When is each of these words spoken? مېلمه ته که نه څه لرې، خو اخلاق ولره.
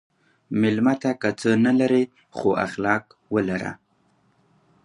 مېلمه 0.61 0.93
ته 1.01 1.11
که 1.21 1.27
نه 1.33 1.39
څه 1.39 1.71
لرې، 1.79 2.03
خو 2.37 2.49
اخلاق 2.65 3.03
ولره. 3.33 3.71